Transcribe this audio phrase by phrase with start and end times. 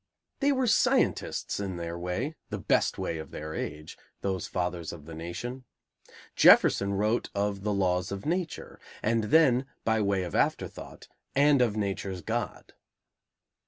[0.39, 5.05] They were scientists in their way, the best way of their age, those fathers of
[5.05, 5.63] the nation.
[6.35, 11.77] Jefferson wrote of "the laws of Nature," and then by way of afterthought, "and of
[11.77, 12.73] Nature's God."